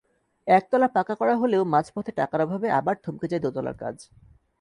একতলা 0.47 0.87
পাকা 0.87 1.13
করা 1.15 1.35
হলেও 1.35 1.63
মাঝপথে 1.65 2.11
টাকার 2.11 2.39
অভাবে 2.41 2.67
আবার 2.71 2.95
থমকে 3.03 3.27
যায় 3.31 3.43
দোতলার 3.45 3.75
কাজ। 3.75 3.95